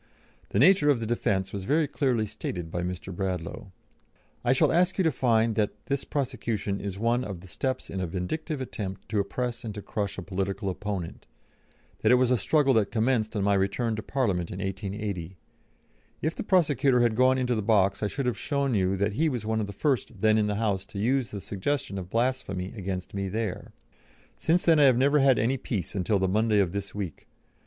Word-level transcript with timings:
The 0.49 0.57
nature 0.57 0.89
of 0.89 0.99
the 0.99 1.05
defence 1.05 1.53
was 1.53 1.65
very 1.65 1.87
clearly 1.87 2.25
stated 2.25 2.71
by 2.71 2.81
Mr. 2.81 3.15
Bradlaugh: 3.15 3.67
"I 4.43 4.51
shall 4.51 4.71
ask 4.71 4.97
you 4.97 5.03
to 5.03 5.11
find 5.11 5.53
that 5.53 5.85
this 5.85 6.05
prosecution 6.05 6.79
is 6.79 6.97
one 6.97 7.23
of 7.23 7.41
the 7.41 7.47
steps 7.47 7.87
in 7.87 7.99
a 8.01 8.07
vindictive 8.07 8.61
attempt 8.61 9.07
to 9.09 9.19
oppress 9.19 9.63
and 9.63 9.75
to 9.75 9.81
crush 9.83 10.17
a 10.17 10.23
political 10.23 10.69
opponent 10.69 11.27
that 11.99 12.11
it 12.11 12.15
was 12.15 12.31
a 12.31 12.37
struggle 12.37 12.73
that 12.73 12.89
commenced 12.89 13.35
on 13.35 13.43
my 13.43 13.53
return 13.53 13.95
to 13.95 14.01
Parliament 14.01 14.49
in 14.49 14.57
1880. 14.57 15.37
If 16.23 16.33
the 16.35 16.41
prosecutor 16.41 17.01
had 17.01 17.15
gone 17.15 17.37
into 17.37 17.53
the 17.53 17.61
box 17.61 18.01
I 18.01 18.07
should 18.07 18.25
have 18.25 18.39
shown 18.39 18.73
you 18.73 18.97
that 18.97 19.13
he 19.13 19.29
was 19.29 19.45
one 19.45 19.61
of 19.61 19.67
the 19.67 19.71
first 19.71 20.19
then 20.21 20.39
in 20.39 20.47
the 20.47 20.55
House 20.55 20.83
to 20.87 20.97
use 20.97 21.29
the 21.29 21.39
suggestion 21.41 21.99
of 21.99 22.09
blasphemy 22.09 22.73
against 22.75 23.13
me 23.13 23.29
there. 23.29 23.71
Since 24.35 24.65
then 24.65 24.79
I 24.79 24.85
have 24.85 24.97
never 24.97 25.19
had 25.19 25.37
any 25.37 25.57
peace 25.57 25.93
until 25.93 26.17
the 26.17 26.27
Monday 26.27 26.57
of 26.59 26.71
this 26.71 26.95
week. 26.95 27.27